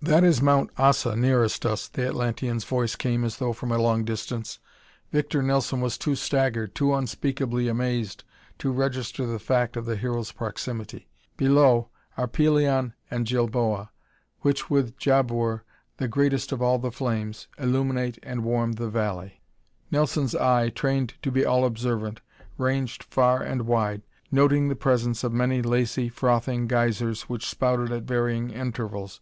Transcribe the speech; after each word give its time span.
"That 0.00 0.22
is 0.22 0.40
Mount 0.40 0.70
Ossa 0.78 1.16
nearest 1.16 1.66
us," 1.66 1.88
the 1.88 2.06
Atlantean's 2.06 2.62
voice 2.62 2.94
came 2.94 3.24
as 3.24 3.38
though 3.38 3.52
from 3.52 3.72
a 3.72 3.78
long 3.82 4.04
distance. 4.04 4.60
Victor 5.10 5.42
Nelson 5.42 5.80
was 5.80 5.98
too 5.98 6.14
staggered, 6.14 6.76
too 6.76 6.94
unspeakably 6.94 7.66
amazed 7.66 8.22
to 8.58 8.70
register 8.70 9.26
the 9.26 9.40
fact 9.40 9.76
of 9.76 9.84
the 9.84 9.96
Hero's 9.96 10.30
proximity. 10.30 11.08
"Below 11.36 11.88
are 12.16 12.28
Pelion 12.28 12.94
and 13.10 13.26
Jilboa, 13.26 13.88
which, 14.42 14.70
with 14.70 14.96
Jabor, 14.96 15.62
the 15.96 16.06
greatest 16.06 16.52
of 16.52 16.62
all 16.62 16.78
the 16.78 16.92
flames, 16.92 17.48
illuminate 17.58 18.20
and 18.22 18.44
warm 18.44 18.74
the 18.74 18.88
valley." 18.88 19.42
Nelson's 19.90 20.36
eye, 20.36 20.68
trained 20.68 21.14
to 21.22 21.32
be 21.32 21.44
all 21.44 21.64
observant, 21.64 22.20
ranged 22.58 23.02
far 23.02 23.42
and 23.42 23.62
wide, 23.62 24.02
noting 24.30 24.68
the 24.68 24.76
presence 24.76 25.24
of 25.24 25.32
many 25.32 25.62
lacy, 25.62 26.08
frothing 26.08 26.68
geysers 26.68 27.22
which 27.22 27.44
spouted 27.48 27.90
at 27.90 28.04
varying 28.04 28.50
intervals. 28.50 29.20